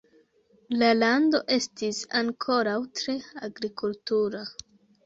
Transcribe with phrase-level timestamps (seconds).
[0.79, 3.17] La lando estis ankoraŭ tre
[3.51, 4.47] agrikultura.